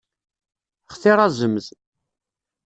[0.93, 1.65] Xtir azemz.